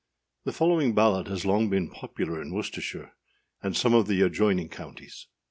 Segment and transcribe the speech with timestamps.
[0.45, 3.13] [THE following ballad has long been popular in Worcestershire
[3.61, 5.27] and some of the adjoining counties.